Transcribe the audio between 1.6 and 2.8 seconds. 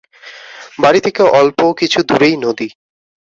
কিছু দূরেই নদী।